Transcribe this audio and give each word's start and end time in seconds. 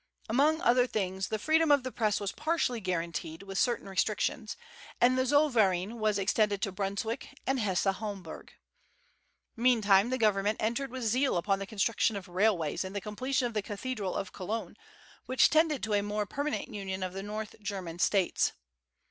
Among 0.27 0.61
other 0.61 0.87
things 0.87 1.27
the 1.27 1.37
freedom 1.37 1.69
of 1.69 1.83
the 1.83 1.91
Press 1.91 2.19
was 2.19 2.31
partially 2.31 2.79
guaranteed, 2.79 3.43
with 3.43 3.59
certain 3.59 3.87
restrictions, 3.87 4.57
and 4.99 5.15
the 5.15 5.27
Zollverein 5.27 5.99
was 5.99 6.17
extended 6.17 6.59
to 6.63 6.71
Brunswick 6.71 7.39
and 7.45 7.59
Hesse 7.59 7.83
Homburg. 7.83 8.51
Meantime 9.55 10.09
the 10.09 10.17
government 10.17 10.57
entered 10.59 10.89
with 10.89 11.03
zeal 11.03 11.37
upon 11.37 11.59
the 11.59 11.67
construction 11.67 12.15
of 12.15 12.27
railways 12.27 12.83
and 12.83 12.95
the 12.95 12.99
completion 12.99 13.45
of 13.45 13.53
the 13.53 13.61
Cathedral 13.61 14.15
of 14.15 14.33
Cologne, 14.33 14.75
which 15.27 15.51
tended 15.51 15.83
to 15.83 15.93
a 15.93 16.01
more 16.01 16.25
permanent 16.25 16.73
union 16.73 17.03
of 17.03 17.13
the 17.13 17.21
North 17.21 17.53
German 17.61 17.99
States. 17.99 18.53